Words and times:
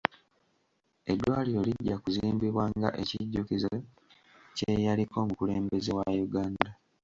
Eddwaliro 1.11 1.61
lijja 1.67 1.95
kuzimbibwa 2.03 2.63
nga 2.77 2.89
ekijjukizo 3.01 3.73
ky'eyaliko 4.55 5.15
omukulembeze 5.23 5.91
wa 5.97 6.05
Uganda. 6.25 6.69